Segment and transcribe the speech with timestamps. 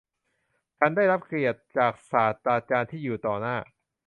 [0.77, 3.57] ฉันได้รับเกียรติจากศาสตราจารย์ที่อยู่ต่อหน้า